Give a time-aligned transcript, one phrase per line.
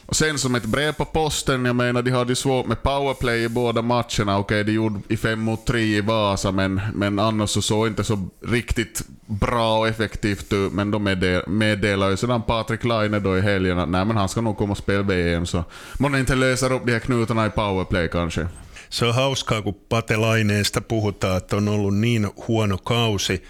[0.05, 3.43] och sen som ett brev på posten, jag menar de hade ju svårt med powerplay
[3.43, 4.37] i båda matcherna.
[4.37, 8.03] Okej, de gjorde i 5 mot 3 i Vasa, men, men annars så såg inte
[8.03, 10.73] så riktigt bra och effektivt ut.
[10.73, 11.03] Men de
[11.47, 14.71] meddelade ju sedan Patrik Laine då i helgen att nej, men han ska nog komma
[14.71, 15.63] och spela VM, så
[15.99, 18.47] man inte löser upp de här knutarna i powerplay kanske.
[18.89, 23.43] Se on hauskaa, kun Pate Laineesta puhutaan, että on ollut niin huono kausi.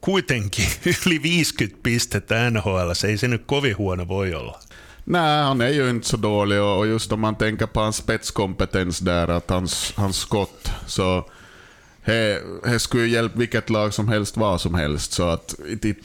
[0.00, 0.68] Kuitenkin
[1.06, 4.60] yli 50 pistettä NHL, se ei se nyt kovin huono voi olla.
[5.06, 8.98] Nej, han är ju inte så dålig och just om man tänker på hans spetskompetens
[8.98, 11.24] där, att hans, hans skott, så
[12.04, 15.12] det skulle ju hjälpt vilket lag som helst, vad som helst.
[15.12, 15.96] Så att det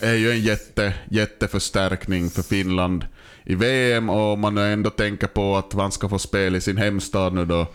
[0.00, 3.06] är ju en jätte, jätteförstärkning för Finland
[3.44, 7.32] i VM och man ändå tänker på att man ska få spela i sin hemstad
[7.32, 7.66] nu då,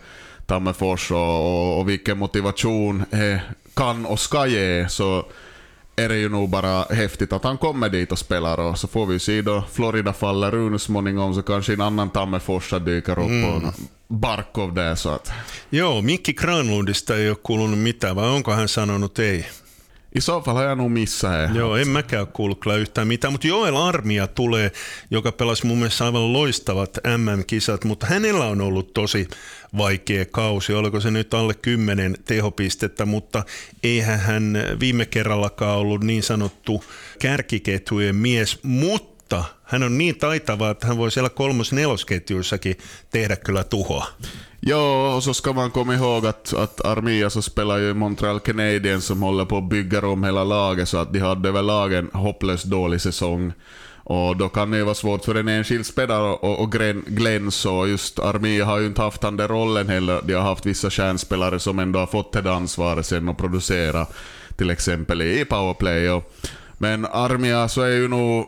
[0.46, 3.40] Tammerfors, och, och, och vilken motivation det
[3.74, 4.88] kan och ska ge.
[4.88, 5.26] Så
[5.98, 9.06] är det ju nog bara häftigt att han kommer dit och spelar och så får
[9.06, 13.54] vi se då Florida faller ur småningom så kanske en annan Tammerforsa dyker upp mm.
[13.54, 13.74] och
[14.08, 15.32] Barkov där så att...
[15.70, 19.46] Joo, Mikki Granlundista ei ole kuulunut mitään, vai onko hän sanonut ei?
[20.14, 21.58] I så fall har jag nog missat det.
[21.58, 24.72] Joo, en mäkään kuullut kyllä yhtään mitään, mutta Joel Armia tulee,
[25.10, 29.28] joka pelasi mun mielestä aivan loistavat MM-kisat, mutta hänellä on ollut tosi
[29.76, 30.72] vaikea kausi.
[30.72, 33.44] Oliko se nyt alle 10 tehopistettä, mutta
[33.82, 36.84] eihän hän viime kerrallakaan ollut niin sanottu
[37.18, 39.17] kärkiketjujen mies, mutta
[39.62, 42.78] hän on niin taitava, että hän voi siellä kolmos-nelosketjuissakin
[43.10, 44.06] tehdä kyllä tuhoa.
[44.62, 49.06] Ja, och så ska man komma ihåg att, att Armia så spelar ju Montreal Canadiens
[49.06, 52.64] som håller på att bygga om hela laget, så att de hade överlag en hopplöst
[52.64, 53.52] dålig säsong.
[54.04, 56.34] Och då kan det ju vara svårt för en enskild spelare
[56.64, 56.70] att
[57.06, 60.20] glänsa, och just Armia har ju inte haft den där rollen heller.
[60.24, 64.06] De har haft vissa kärnspelare som ändå har fått det ansvaret sen att producera,
[64.56, 66.10] till exempel i powerplay.
[66.10, 66.32] Och,
[66.78, 68.46] men Armia så är ju nog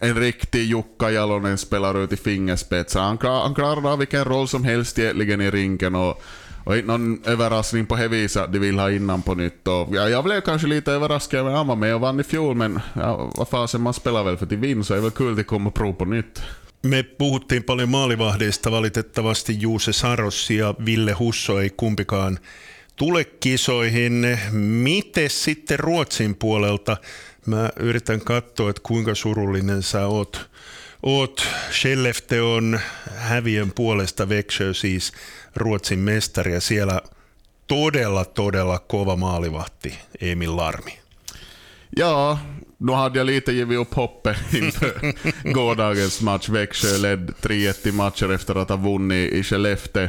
[0.00, 2.94] en riktig Jukka Jalonen spelar ut i fingerspets.
[2.94, 6.22] Han, klar, han klarar av vilken roll som helst egentligen i rinken och,
[6.64, 9.68] och inte någon överraskning på det att de vill ha innan på nytt.
[9.68, 12.54] Och, ja, jag blev kanske lite överraskad, men han var med och vann i fjol,
[12.56, 15.40] men ja, vad fasen, man spelar väl för att vinna, så är det väl kul
[15.40, 16.42] att komma och prova på nytt.
[16.82, 22.38] Me puhuttiin paljon maalivahdeista, valitettavasti Juuse Saros ja Ville Husso ei kumpikaan
[23.00, 24.38] tule kisoihin.
[24.52, 26.96] Miten sitten Ruotsin puolelta?
[27.46, 30.50] Mä yritän katsoa, että kuinka surullinen sä oot.
[31.02, 31.46] Oot.
[31.70, 32.80] Skellefte on
[33.16, 35.12] häviön puolesta Växjö siis
[35.56, 37.00] Ruotsin mestari ja siellä
[37.66, 40.98] todella, todella kova maalivahti Emil Larmi.
[41.96, 42.38] Ja,
[42.78, 44.92] nu hade jag lite givit upp hoppet inför
[45.52, 46.50] gårdagens match.
[46.52, 50.08] Växjö led 3-1 i matcher efter att ha vunnit i Skellefteå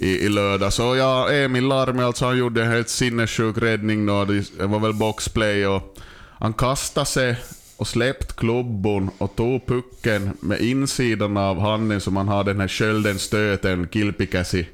[0.00, 0.72] i, i lördag.
[0.72, 4.24] Så ja, Emil Larmi alltså, han gjorde en helt sinnessjuk räddning då.
[4.24, 5.96] Det var väl boxplay och
[6.38, 7.36] han kastade sig
[7.76, 12.68] och släppte klubban och tog pucken med insidan av handen som han hade den här
[12.68, 14.68] skölden, stöten, kilpikäsi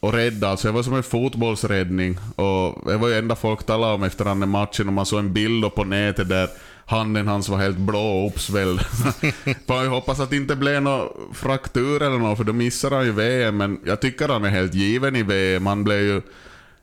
[0.00, 0.50] och räddade.
[0.50, 2.18] Alltså det var som en fotbollsräddning.
[2.36, 5.32] Och det var ju enda folk talade om efter den matchen och man såg en
[5.32, 6.48] bild på nätet där
[6.86, 8.80] handen hans var helt blå och uppsvälld.
[9.66, 13.12] jag hoppas att det inte blev någon fraktur eller något, för då missar han ju
[13.12, 15.66] VM, men jag tycker han är helt given i VM.
[15.66, 16.22] Han blev ju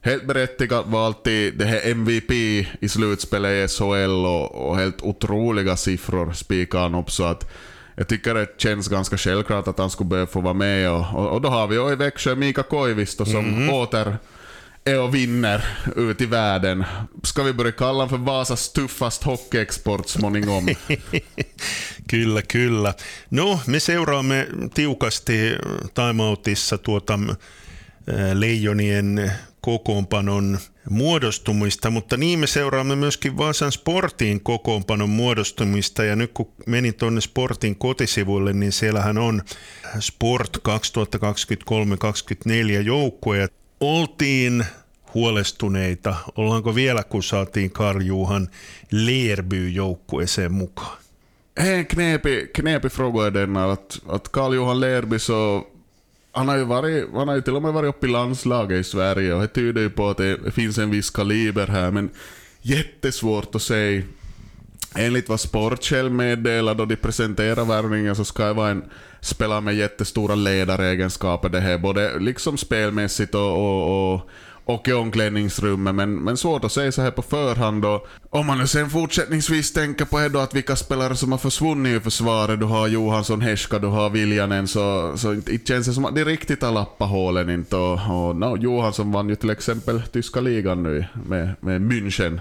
[0.02, 2.32] helt berättigat valt till det här MVP
[2.80, 7.52] i slutspelet i SHL och, och helt otroliga siffror spikade han upp så att
[7.96, 10.92] jag tycker det känns ganska självklart att han skulle behöva få vara med.
[10.92, 13.70] Och, och, och då har vi ju i Växjö Mika Koivisto som mm.
[13.70, 14.18] åter
[14.86, 15.62] är och vinner
[15.96, 16.86] ut i världen.
[17.24, 20.66] Ska vi börja kalla för Vasas tuffast hockeyexport småningom?
[22.10, 22.94] kyllä, kyllä.
[23.30, 25.56] No, me seuraamme tiukasti
[25.94, 27.20] timeoutissa tuota
[28.34, 29.32] Leijonien
[29.62, 30.60] kokoonpanon
[30.90, 37.22] muodostumista, mutta niin me seuraamme myöskin Vaasan Sportin kokoonpanon muodostumista ja nyt kun menin tuonne
[37.22, 39.42] Sportin kotisivuille, niin siellähän on
[40.00, 40.62] Sport 2023-2024
[42.86, 43.50] joukkue
[43.84, 44.66] oltiin
[45.14, 46.16] huolestuneita.
[46.36, 48.50] Ollaanko vielä, kun saatiin Karjuhan
[48.92, 50.98] Lerby joukkueeseen mukaan?
[51.58, 55.68] En knepig, knepig fråga är den att, att Karl-Johan Lerby så
[56.32, 58.84] han har, ju varit, han har ju till och med varit uppe i landslaget i
[58.84, 62.10] Sverige och det tyder ju på att det finns en viss kaliber här men
[62.62, 64.04] jättesvårt att säga.
[64.96, 68.84] Enligt vad Sport själv meddelar då de presenterar värvningen så ska det vara en
[69.24, 74.30] spelar med jättestora ledaregenskaper det här, både liksom spelmässigt och, och, och
[74.66, 77.86] och i omklädningsrummet, men, men svårt att säga så här på förhand.
[77.86, 81.98] Och om man nu sen fortsättningsvis tänker på då att vilka spelare som har försvunnit
[81.98, 85.94] i försvaret, du har Johansson, Heska, du har Viljanen, så, så inte, inte känns det
[85.94, 87.76] som att de riktigt har lappat hålen inte.
[87.76, 92.40] Och, och no, Johansson vann ju till exempel tyska ligan nu med, med München.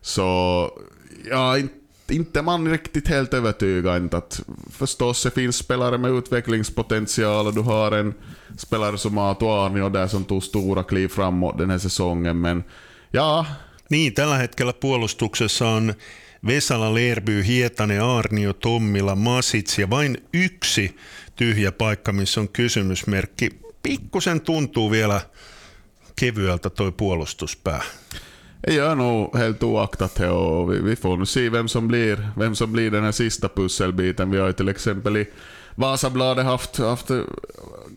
[0.00, 0.70] Så
[1.30, 1.74] ja, inte
[2.10, 4.02] inte man riktigt helt övertygad.
[4.02, 4.40] Inte att
[4.70, 8.14] förstås det finns spelare med utvecklingspotential och du har en
[8.56, 12.40] spelare som Aatu Arnio där som tog stora kliv framåt den här säsongen.
[12.40, 12.64] Men
[13.10, 13.46] ja.
[13.90, 15.94] Niin, tällä hetkellä puolustuksessa on
[16.46, 20.96] Vesala, Lerby, Hietanen, Arnio, Tommila, Masits ja vain yksi
[21.36, 23.50] tyhjä paikka, missä on kysymysmerkki.
[23.82, 25.20] Pikkusen tuntuu vielä
[26.16, 27.82] kevyeltä toi puolustuspää.
[28.64, 32.28] Jag gör nog helt oaktat det och vi, vi, får nu se vem som, blir,
[32.36, 34.30] vem som blir den här sista pusselbiten.
[34.30, 35.26] Vi har ju till exempel i
[35.74, 37.20] Vasabladet haft, haft eh,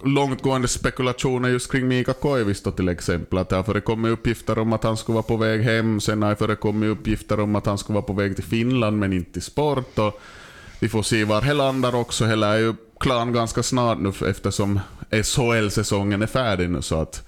[0.03, 3.39] långtgående spekulationer just kring Mika Koivisto till exempel.
[3.39, 6.29] Att det har förekommit uppgifter om att han skulle vara på väg hem, sen har
[6.29, 9.41] det förekommit uppgifter om att han skulle vara på väg till Finland men inte till
[9.41, 9.99] sport.
[9.99, 10.21] Och
[10.79, 12.25] vi får se var det landar också.
[12.25, 14.79] Hela är ju klar ganska snart nu eftersom
[15.11, 16.81] SHL-säsongen är färdig nu.
[16.81, 17.27] Så att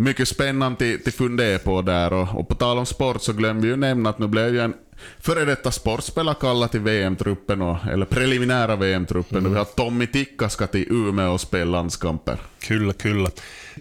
[0.00, 2.12] mycket spännande till fundera på där.
[2.12, 4.60] Och, och på tal om sport så glömde vi ju nämna att nu blev ju
[4.60, 4.74] en
[5.20, 9.38] före detta sportspelare kallad till VM-truppen, eller preliminära VM-truppen.
[9.38, 9.52] Mm.
[9.52, 12.38] Vi har Tommi Tikka ska till Umeå och spela landskamper.
[12.68, 13.30] Kyllä, kyllä.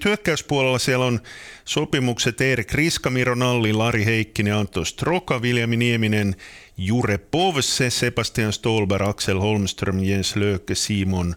[0.05, 1.19] Hyökkäyspuolella siellä on
[1.63, 6.35] sopimukset Erik Riskamiro, Nalli, Lari Heikkinen, Anto Stroka, Viljami Nieminen,
[6.77, 11.35] Jure Povse, Sebastian Stolberg, Axel Holmström, Jens Löke, Simon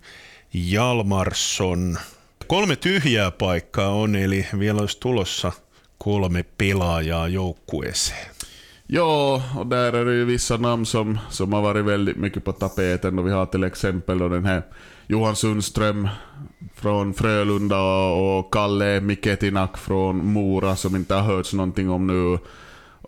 [0.53, 1.99] Jalmarsson.
[2.53, 5.53] Kolme tyhjää paikkaa on, eli vielä olisi tulossa
[5.99, 8.31] kolme pelaajaa joukkueeseen.
[8.89, 12.53] Ja, och där är det ju vissa namn som, som har varit väldigt mycket på
[12.53, 13.19] tapeten.
[13.19, 14.63] Och vi har till exempel då den här
[15.09, 16.09] Johan Sundström
[16.75, 22.39] från Frölunda och Kalle Miketinak från Mora som inte har hörts någonting om nu.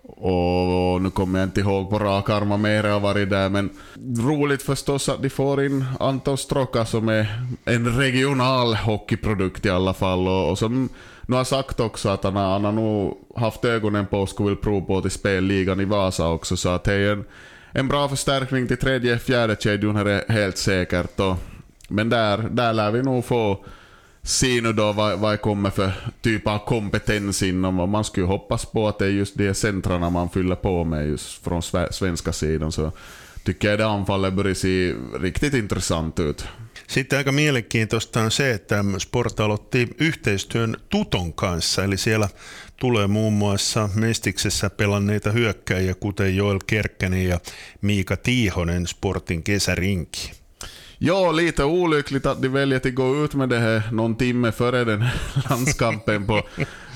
[0.07, 3.69] Och nu kommer jag inte ihåg på rak arm vad mer har varit där, men
[4.17, 7.27] roligt förstås att de får in Anton Stroka som är
[7.65, 10.89] en regional hockeyprodukt i alla fall och, och som
[11.27, 14.49] nu har sagt också att han har, han har nog haft ögonen på och skulle
[14.49, 17.25] vilja prova på till spelligan i Vasa också, så att det är en,
[17.71, 21.19] en bra förstärkning till tredje, fjärde kedjan här är helt säkert.
[21.19, 21.35] Och,
[21.87, 23.65] men där, där lär vi nog få
[24.25, 25.91] se nu då vad, vad kommer för
[26.21, 30.09] typ av kompetens inom och man skulle hoppas på att det är just de centrarna
[30.09, 32.91] man fyller på med just från svenska sidan så
[33.43, 36.47] tycker jag det anfallet börjar se riktigt intressant ut.
[36.87, 42.29] Sitten aika mielenkiintoista on se, että Sport aloitti yhteistyön Tuton kanssa, eli siellä
[42.77, 47.39] tulee muun muassa Mestiksessä pelanneita hyökkäjiä, kuten Joel Kerkkänen ja
[47.81, 50.44] Miika Tiihonen Sportin kesärinki.
[50.97, 54.83] Ja, lite olyckligt att de väljer att gå ut med det här någon timme före
[54.83, 55.15] den här
[55.49, 56.41] landskampen på,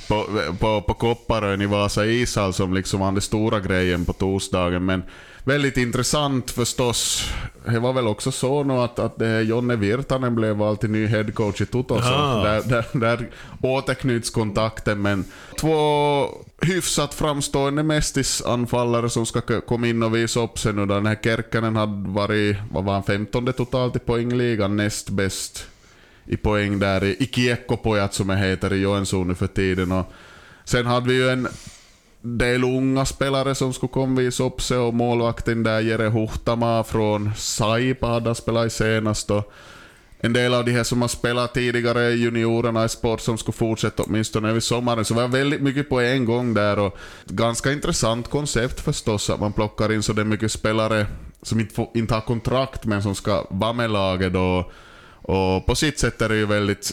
[0.07, 0.25] på,
[0.59, 4.85] på, på Kopparön i Vasa ishall som liksom var den stora grejen på torsdagen.
[4.85, 5.03] Men
[5.49, 7.31] väldigt intressant förstås.
[7.65, 10.89] Det var väl också så nu att, att det här Jonne Virtanen blev vald till
[10.89, 12.01] ny headcoach i Toto.
[12.01, 12.09] Så
[12.43, 13.29] där, där, där
[13.61, 15.01] återknyts kontakten.
[15.01, 15.25] Men
[15.59, 16.25] två
[16.61, 20.85] hyfsat framstående Mestis-anfallare som ska komma in och visa upp sig nu.
[20.85, 25.67] Den här Kerkkanen hade varit, vad var han, 15 totalt i poängligan, näst bäst
[26.25, 29.91] i poäng där i Kiekko-pojat som det heter i Joensuu nu för tiden.
[29.91, 30.05] Och
[30.63, 31.47] sen hade vi ju en
[32.21, 38.35] del unga spelare som skulle komma sig och målvakten där Jere Huhtama från Saipa hade
[38.35, 39.31] spelat i senast.
[39.31, 39.53] Och
[40.21, 44.03] en del av de här som har spelat tidigare, juniorerna i sport, som ska fortsätta
[44.03, 45.05] åtminstone över sommaren.
[45.05, 49.39] Så det var väldigt mycket på en gång där och ganska intressant koncept förstås att
[49.39, 51.05] man plockar in så det är mycket spelare
[51.41, 54.71] som inte, får, inte har kontrakt men som ska vara med laget och,
[55.33, 56.91] och på sitt sätt är det ju väldigt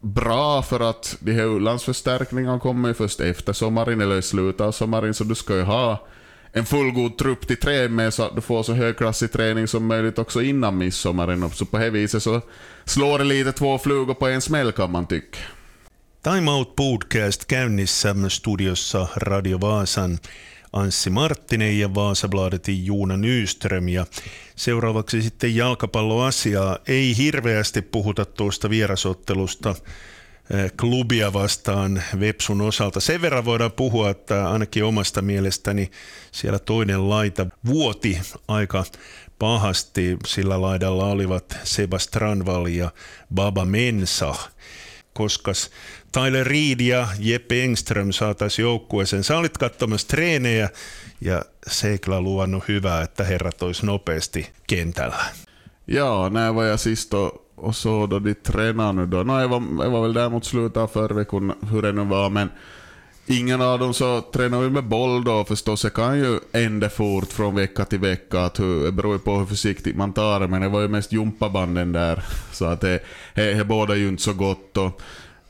[0.00, 4.72] bra för att de här landsförstärkningarna kommer ju först efter sommaren eller i slutet av
[4.72, 6.06] sommaren så du ska ju ha
[6.52, 10.18] en fullgod trupp till träning med så att du får så högklassig träning som möjligt
[10.18, 11.50] också innan midsommaren.
[11.50, 12.40] Så på det viset så
[12.84, 15.38] slår det lite två flugor på en smäll kan man tycka.
[16.22, 20.18] Time Out Podcast käynnissä studiossa Radio Vaasan
[20.72, 23.88] Anssi Marttinen ja Vaasabladetin Juuna Nyström.
[23.88, 24.06] Ja
[24.56, 26.78] seuraavaksi sitten jalkapalloasiaa.
[26.88, 29.70] Ei hirveästi puhuta tuosta vierasottelusta
[30.50, 33.00] eh, klubia vastaan Vepsun osalta.
[33.00, 35.90] Sen verran voidaan puhua, että ainakin omasta mielestäni
[36.32, 38.84] siellä toinen laita vuoti aika
[39.38, 40.16] pahasti.
[40.26, 42.90] Sillä laidalla olivat Sebastranval ja
[43.34, 44.34] Baba Mensa.
[45.12, 45.52] Koska
[46.12, 49.24] Tyler Reed ja Jeppe Engström saataisiin joukkueeseen.
[49.24, 50.68] Sä olit katsomassa treenejä
[51.20, 55.24] ja se ei kyllä luvannut hyvää, että herrat olisi nopeasti kentällä.
[55.86, 59.22] Ja, när var jag sist och, och så då de tränade nu då?
[59.22, 62.04] No, jag, var, jag var väl där mot slutet av förra veckan, hur det nu
[62.04, 62.48] var, men
[63.30, 65.82] ingen av dem så tränar vi med boll då förstås.
[65.82, 69.38] Det kan ju ändra fort från vecka till vecka, att hur, det beror ju på
[69.38, 73.00] hur försiktigt man tar det, men det var ju mest jumpabanden där, så att det,
[73.34, 74.76] det, det båda ju inte så gott.
[74.76, 75.00] Och,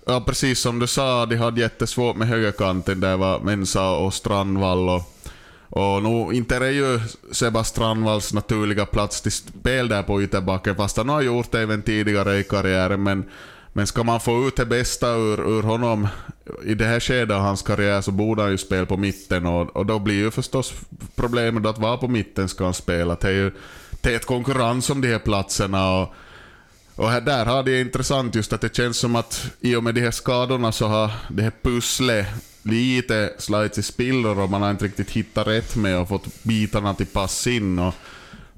[0.06, 3.00] Ja, precis som du sa, de hade jättesvårt med högerkanten.
[3.00, 4.88] Där var Mensa och Strandvall.
[4.88, 5.02] Och,
[5.68, 7.00] och nu, inte är det ju
[7.32, 11.82] Seba Strandvalls naturliga plats till spel där på ytterbacken, fast han har gjort det även
[11.82, 13.02] tidigare i karriären.
[13.02, 13.24] Men,
[13.72, 16.08] men ska man få ut det bästa ur, ur honom
[16.64, 19.76] i det här skedet av hans karriär så borde han ju spela på mitten och,
[19.76, 20.72] och då blir ju förstås
[21.14, 23.14] problemet att vara på mitten ska han spela.
[23.20, 23.52] Det är ju
[24.00, 26.00] det är ett konkurrens om de här platserna.
[26.00, 26.14] Och,
[26.94, 29.94] och här, där har det intressant just att det känns som att i och med
[29.94, 32.26] de här skadorna så har det här pusslet
[32.62, 36.94] lite slagits i spillror och man har inte riktigt hittat rätt med och fått bitarna
[36.94, 37.78] till pass in.
[37.78, 37.94] Och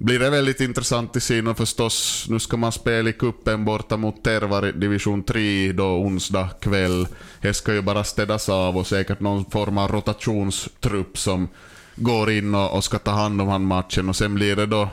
[0.03, 3.97] blir det väldigt intressant i se och förstås, nu ska man spela i kuppen borta
[3.97, 7.07] mot Tervar division 3 då onsdag kväll.
[7.41, 11.49] Det ska ju bara städas av och säkert någon form av rotationstrupp som
[11.97, 14.89] går in och, och ska ta hand om han matchen och sen blir det då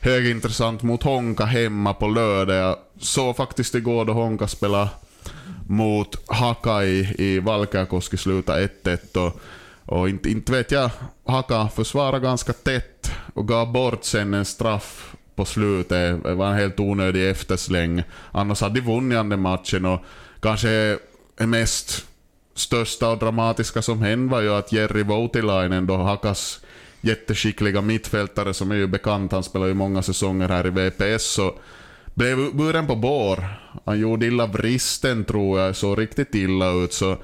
[0.00, 2.56] högintressant mot Honka hemma på lördag.
[2.56, 4.88] Jag såg faktiskt igår då Honka spelade
[5.66, 9.40] mot Hakai i, Valkeakoski sluta 1-1 och,
[9.98, 10.90] och inte, inte vet jag,
[11.26, 12.97] Haka försvarar ganska tätt
[13.34, 16.22] och gav bort sen en straff på slutet.
[16.22, 18.02] Det var en helt onödig eftersläng.
[18.32, 20.00] Annars hade de vunnit den matchen och
[20.40, 20.98] kanske
[21.36, 22.06] det mest
[22.54, 26.60] största och dramatiska som hände var ju att Jerry Voutilainen då Hakas
[27.00, 29.32] jätteskickliga mittfältare som är ju bekant.
[29.32, 31.24] Han spelar ju många säsonger här i VPS.
[31.24, 31.54] Så
[32.14, 33.44] blev buren på bår.
[33.84, 36.92] Han gjorde illa vristen tror jag, så riktigt illa ut.
[36.92, 37.16] Så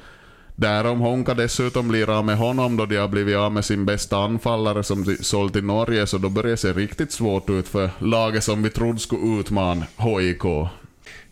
[0.56, 4.16] Därom Honka dessutom blir av med honom då de har blivit av med sin bästa
[4.16, 7.90] anfallare som de sålt till Norge, så då börjar det se riktigt svårt ut för
[7.99, 10.44] laget som vi trodde skulle utmana HIK.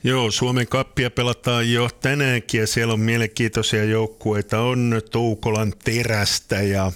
[0.05, 4.61] Joo, Suomen kappia pelataan jo tänäänkin ja siellä on mielenkiintoisia joukkueita.
[4.61, 6.93] On Toukolan terästä ja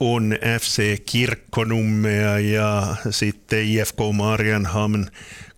[0.00, 5.06] on FC Kirkkonummea ja sitten IFK Marianhamn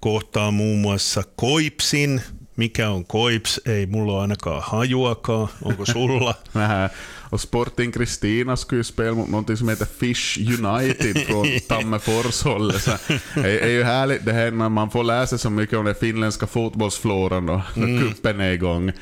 [0.01, 2.21] kohtaa muun muassa Koipsin.
[2.57, 3.61] Mikä on Koips?
[3.67, 5.49] Ei mulla ole ainakaan hajuakaan.
[5.63, 6.35] Onko sulla?
[6.55, 6.91] Vähän.
[7.33, 12.89] Och Sporting Kristina skulle ju spela mot någonting som heter Fish United från Tammerfors-hållet.
[13.35, 16.47] Det är ju härligt det här när man får läsa så mycket om den finländska
[16.47, 18.09] fotbollsfloran då, när mm.
[18.09, 18.93] kuppen är igång.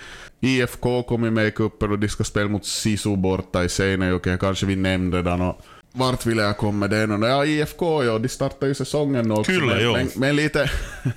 [0.40, 4.36] IFK kom ju med i cupen och de ska spela mot Sisu borta i Seinäjoki,
[4.40, 5.40] kanske vi nämnde redan.
[5.40, 5.60] Och
[5.92, 7.28] vart vill jag komma med det?
[7.28, 9.52] Ja, IFK ja, de startar ju säsongen också.
[9.52, 10.70] Kyllä, men, men, men lite,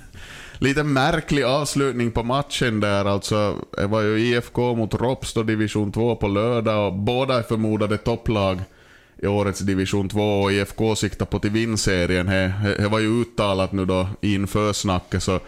[0.58, 3.04] lite märklig avslutning på matchen där.
[3.04, 7.42] Alltså, det var ju IFK mot Rops då, division 2 på lördag och båda är
[7.42, 8.58] förmodade topplag
[9.22, 12.26] i årets division 2 och IFK siktar på till vinnserien.
[12.78, 15.40] Det var ju uttalat nu då inför snacket så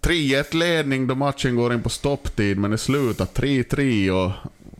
[0.00, 4.32] 3-1 ledning då matchen går in på stopptid, men det slutar 3-3 och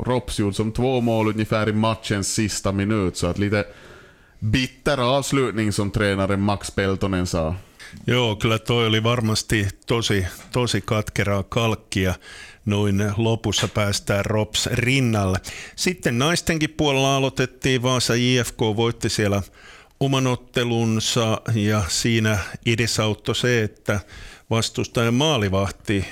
[0.06, 3.64] Rops gjorde som två mål ungefär i matchens sista minut, så att lite
[4.38, 7.54] bitter avslutning som tränaren Max Peltonen sa.
[8.06, 12.14] Joo, kyllä toi oli varmasti tosi, tosi katkeraa kalkkia.
[12.64, 15.38] Noin lopussa päästään Rops rinnalle.
[15.76, 19.42] Sitten naistenkin puolella aloitettiin Vaasa IFK, voitti siellä
[20.00, 24.00] oman ottelunsa ja siinä edesauttoi se, että
[24.50, 26.04] vastustajan maalivahti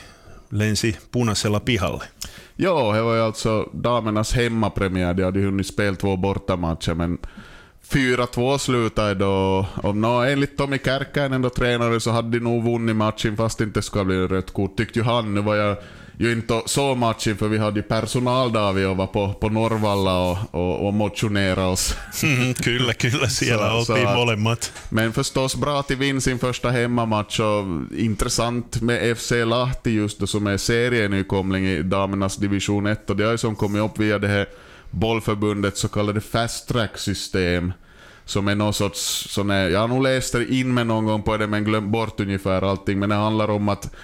[0.50, 2.04] lensi punaisella pihalle.
[2.58, 5.16] Joo, he var alltså damernas hemmapremiär.
[5.16, 7.18] De hade hunnit spela två bortamatcher, men
[7.90, 9.66] 4-2 slutade då.
[9.82, 13.64] Och no, enligt Tommy Kärkkäinen, då tränare, så hade de nog vunnit matchen fast det
[13.64, 15.34] inte skulle bli rött kort, tyckte ju han.
[15.34, 15.76] Nu var jag
[16.18, 20.36] ju inte så matchen för vi hade ju personaldag vi var på, på Norvalla och,
[20.50, 21.96] och, och motionerade oss.
[22.22, 24.72] Mm, kyllä, kyllä siellä Så- oltiin så molemmat.
[24.88, 27.64] Men förstås bra att de vinner sin första hemmamatch och
[27.98, 33.24] intressant med FC Lahti just då som är serienykomling i damernas division 1 och det
[33.24, 34.46] har ju som kommit upp via det här
[34.94, 37.72] bollförbundets så kallade fast track system
[38.24, 41.36] som är någon sorts, sån här, jag har nog läst in med någon gång på
[41.36, 43.94] det men glömt bort ungefär allting men det handlar om att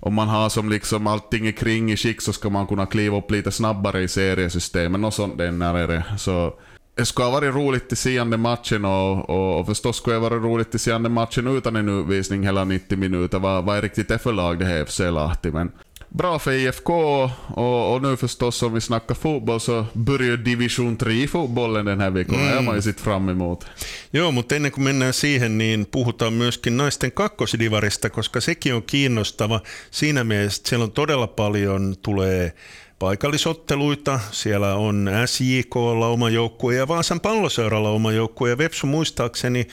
[0.00, 3.18] om man har som liksom allting är kring i skick så ska man kunna kliva
[3.18, 6.04] upp lite snabbare i seriesystemen och sånt där är det.
[6.18, 6.54] Så
[6.94, 10.20] det skulle ha varit roligt att se den matchen och, och, och förstås skulle det
[10.20, 13.38] vara roligt att se den matchen utan en utvisning hela 90 minuter.
[13.38, 15.50] Vad, vad är riktigt det för lag det här FC Lahti?
[15.50, 15.72] Men
[16.14, 21.84] bra för IFK och, och nu förstås om vi snackar fotboll så börjar division 3-fotbollen
[21.84, 22.34] den här veckan.
[22.34, 22.64] Mm.
[22.64, 23.66] Man ju sett fram emot.
[24.12, 29.60] Joo, mutta ennen kuin mennään siihen, niin puhutaan myöskin naisten kakkosdivarista, koska sekin on kiinnostava.
[29.90, 32.52] Siinä mielessä että siellä on todella paljon, tulee
[32.98, 34.20] paikallisotteluita.
[34.30, 38.50] Siellä on SJKlla oma joukkue ja Vaasan palloseuralla oma joukkue.
[38.50, 39.66] Ja Vepsu muistaakseni,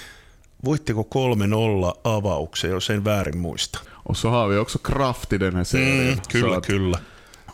[0.63, 3.79] voitteko 3-0 avauksen, jos en väärin muista.
[3.89, 6.07] Och så har vi också kraft i den här serien.
[6.07, 6.99] Mm, kyllä, kyllä.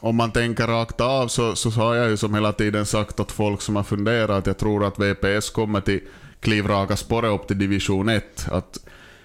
[0.02, 3.32] Om man tänker rakt av så, så har jag ju som hela tiden sagt åt
[3.32, 6.00] folk som har funderat att jag tror att VPS kommer till
[6.40, 8.48] klivraka spåret upp till division 1.
[8.52, 8.78] Att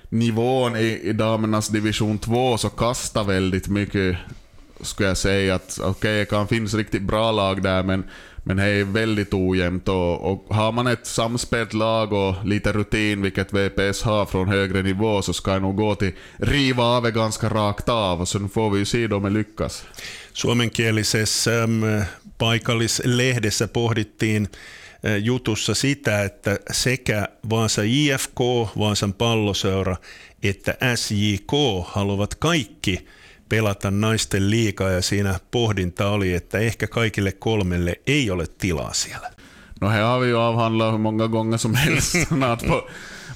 [0.08, 4.16] nivån i, i damernas division 2 så kastar väldigt mycket,
[4.82, 5.54] skulle jag säga.
[5.54, 8.04] att Okej, det kan finnas riktigt bra lag där men,
[8.44, 13.22] men det är väldigt ojämnt och, och har man ett samspelt lag och lite rutin,
[13.22, 17.10] vilket VPS har från högre nivå, så ska det nog gå till riva av det
[17.10, 19.84] ganska rakt av och sen får vi ju se om det lyckas.
[20.32, 22.04] Suomenkielisessä äm,
[22.38, 24.48] paikallislehdessä pohdittiin
[25.04, 28.40] ä, jutussa sitä, että sekä Vaasa IFK,
[28.78, 29.96] Vaasan palloseura,
[30.42, 31.52] että SJK
[31.86, 33.06] haluavat kaikki
[33.52, 39.30] pelata naisten liikaa ja siinä pohdinta oli, että ehkä kaikille kolmelle ei ole tilaa siellä.
[39.80, 42.14] No här har vi ju avhandlat hur många gånger som helst
[42.68, 42.88] på,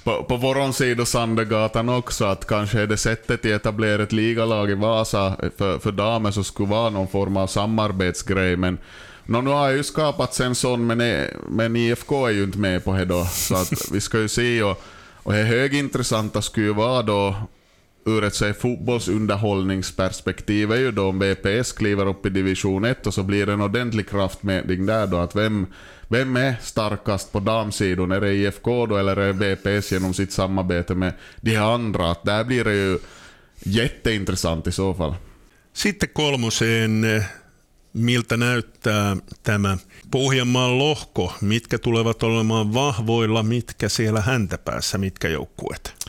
[0.04, 4.70] på, på vår sida Sandegatan också, att kanske är det sättet att etablera ett ligalag
[4.70, 5.36] i Vasa.
[5.58, 8.78] För, för damer så skulle vara någon form av samarbetsgrej, men
[9.26, 12.84] no, nu har ju skapats en sån, men, är- men IFK är ju inte med
[12.84, 14.82] på det då, så att vi ska ju se och,
[15.22, 17.34] och det högintressanta skulle ju vara då
[18.06, 23.14] ur ett här fotbollsunderhållningsperspektiv är ju då om VPS kliver upp i division 1 och
[23.14, 25.16] så blir det en ordentlig kraftmätning där då.
[25.16, 25.66] Att vem,
[26.08, 28.12] vem är starkast på damsidan?
[28.12, 32.10] Är det IFK då eller är det VPS genom sitt samarbete med de andra?
[32.10, 32.98] Att där blir det ju
[33.64, 35.14] jätteintressant i så fall.
[35.72, 37.24] Sitten kolmoseen, eh,
[37.92, 39.78] miltä näyttää tämä
[40.10, 46.05] Pohjanmaan lohko, mitkä tulevat olemaan vahvoilla, mitkä siellä häntäpäässä, mitkä joukkueet?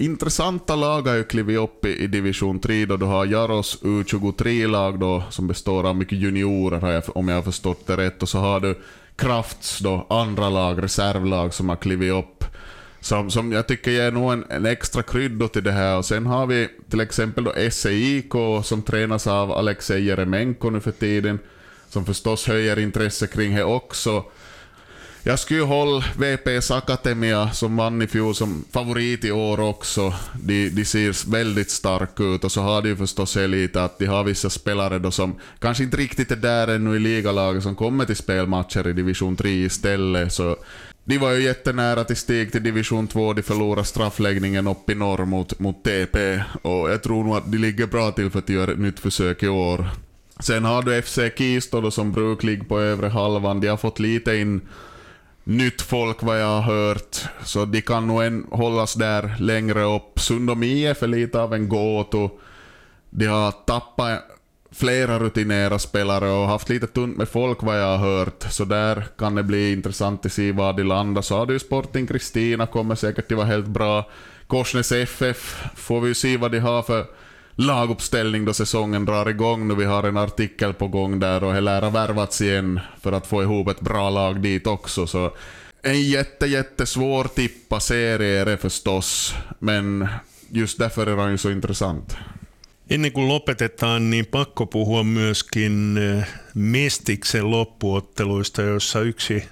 [0.00, 4.98] Intressanta lag har ju klivit upp i, i division 3 då du har Jaros U23-lag
[4.98, 8.22] då som består av mycket juniorer om jag har förstått det rätt.
[8.22, 8.78] Och så har du
[9.16, 12.44] Krafts då andra lag, reservlag som har klivit upp.
[13.00, 15.98] Som, som jag tycker ger nog en, en extra krydda till det här.
[15.98, 18.32] Och sen har vi till exempel då SEIK
[18.64, 21.38] som tränas av Alexej Jeremenko nu för tiden.
[21.88, 24.24] Som förstås höjer intresse kring det också.
[25.28, 30.14] Jag skulle hålla VPS Akademia som vann i fjol som favorit i år också.
[30.42, 34.06] De, de ser väldigt starka ut och så har de ju förstås lite att de
[34.06, 38.04] har vissa spelare då som kanske inte riktigt är där ännu i ligalaget som kommer
[38.04, 40.32] till spelmatcher i division 3 istället.
[40.32, 40.56] Så
[41.04, 45.24] de var ju jättenära till steg till division 2, de förlorade straffläggningen upp i norr
[45.24, 48.72] mot, mot TP och jag tror nog att de ligger bra till för att göra
[48.72, 49.88] ett nytt försök i år.
[50.40, 53.98] Sen har du FC Kisto, då som brukar ligga på övre halvan, de har fått
[53.98, 54.60] lite in
[55.48, 60.20] nytt folk vad jag har hört, så de kan nog en, hållas där längre upp.
[60.20, 62.30] Sundom IF är lite av en gåto.
[63.10, 64.22] De har tappat
[64.70, 69.06] flera rutinerade spelare och haft lite tunt med folk vad jag har hört, så där
[69.18, 71.22] kan det bli intressant att se var de landar.
[71.22, 74.10] Så har du ju Sporting Kristina, kommer säkert att vara helt bra.
[74.46, 77.06] Korsnäs FF får vi ju se vad de har för
[77.58, 79.68] laguppställning då säsongen drar igång.
[79.68, 83.12] Nu vi har en artikel på gång där och det lär ha värvats igen för
[83.12, 85.06] att få ihop ett bra lag dit också.
[85.06, 85.32] Så
[85.82, 90.08] en jätte, jättesvår tippa serie är det förstås, men
[90.48, 92.16] just därför är den ju så intressant.
[92.90, 99.44] Ennen kuin lopetetaan, niin pakko puhua myöskin eh, Mestiksen loppuotteluista, joissa yksi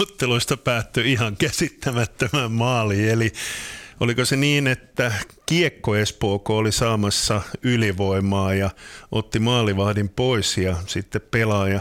[0.00, 3.08] otteluista päättyi ihan käsittämättömän maaliin.
[3.08, 3.32] Eli
[4.00, 5.12] oliko se niin, että
[5.46, 8.70] Kiekko Espooko oli saamassa ylivoimaa ja
[9.12, 11.80] otti maalivahdin pois ja sitten pelaaja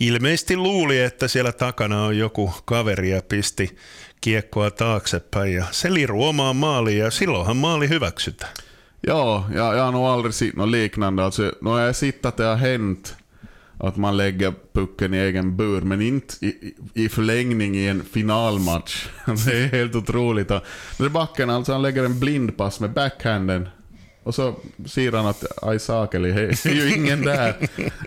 [0.00, 3.76] ilmeisesti luuli, että siellä takana on joku kaveri ja pisti
[4.20, 8.52] kiekkoa taaksepäin ja se liru omaan maaliin ja silloinhan maali hyväksytään.
[9.06, 11.24] Ja, jag, jag har nog aldrig sett något liknande.
[11.24, 13.16] Alltså, nu har jag sett det har hänt
[13.80, 19.08] att man lägger pucken i egen bur, men inte i, i förlängning i en finalmatch.
[19.46, 20.50] Det är helt otroligt.
[20.50, 23.68] Är backen, alltså han lägger en blindpass med backhanden
[24.22, 24.54] och så
[24.86, 27.56] ser han att det är ju ingen där.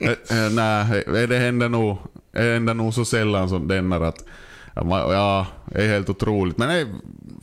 [0.01, 1.97] äh, nej, det händer nog,
[2.31, 4.25] det händer nog så sällan som denna att
[4.75, 6.57] Ja, det är helt otroligt.
[6.57, 6.87] Men det är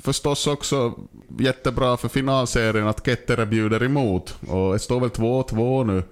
[0.03, 0.95] förstås också
[1.39, 4.37] jättebra för finalserien att Kettere bjuder emot.
[4.49, 6.03] Och det står väl 2-2 nu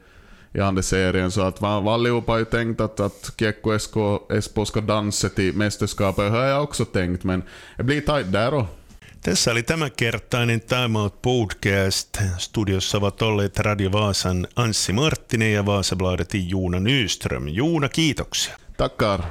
[0.57, 3.97] i andra serien, så att man, allihopa har ju tänkt att, att Kiekko SK,
[4.31, 6.25] Espoo ska dansa till mästerskapet.
[6.25, 7.43] Det har jag också tänkt, men
[7.77, 8.67] det blir tajt där då.
[9.23, 12.19] Tässä oli tämänkertainen Time Out Podcast.
[12.39, 17.49] Studiossa ovat olleet Radio Vaasan Anssi Marttinen ja Vaasabladetin Juuna Nyström.
[17.49, 18.55] Juuna, kiitoksia.
[18.77, 19.25] Tackar.